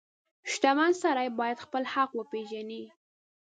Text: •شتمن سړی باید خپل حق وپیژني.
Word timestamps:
•شتمن 0.51 0.91
سړی 1.03 1.27
باید 1.39 1.63
خپل 1.65 1.83
حق 1.93 2.11
وپیژني. 2.15 2.83